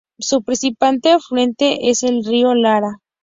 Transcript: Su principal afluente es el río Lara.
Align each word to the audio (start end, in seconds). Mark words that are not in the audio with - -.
Su 0.19 0.41
principal 0.41 0.99
afluente 1.11 1.91
es 1.91 2.01
el 2.01 2.25
río 2.25 2.55
Lara. 2.55 2.97